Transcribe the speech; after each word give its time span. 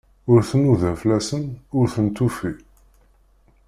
Ur 0.31 0.39
tnuda 0.49 0.91
fell-asen, 1.01 1.45
ur 1.77 1.85
ten-tufi. 1.93 2.53